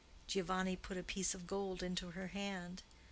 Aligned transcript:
Giovanni 0.25 0.75
put 0.75 0.97
a 0.97 1.03
piece 1.03 1.35
of 1.35 1.45
gold 1.45 1.83
into 1.83 2.09
her 2.09 2.29
hand. 2.29 2.81